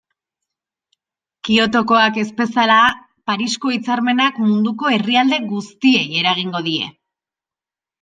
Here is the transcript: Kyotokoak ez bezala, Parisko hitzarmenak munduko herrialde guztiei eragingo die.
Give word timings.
Kyotokoak 1.47 2.17
ez 2.23 2.33
bezala, 2.41 2.79
Parisko 3.31 3.75
hitzarmenak 3.77 4.43
munduko 4.49 4.93
herrialde 4.97 5.43
guztiei 5.57 6.05
eragingo 6.27 6.69
die. 6.73 6.95